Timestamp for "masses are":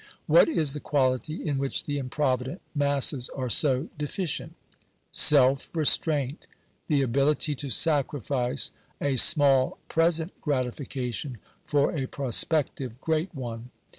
2.73-3.49